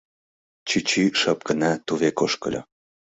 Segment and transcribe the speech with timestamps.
[0.67, 2.61] Чӱчӱ шып гына тувек ошкыльо.